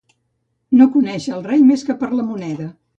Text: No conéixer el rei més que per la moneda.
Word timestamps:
No 0.79 0.87
conéixer 0.97 1.37
el 1.37 1.47
rei 1.51 1.65
més 1.71 1.87
que 1.91 2.01
per 2.05 2.13
la 2.19 2.31
moneda. 2.35 2.73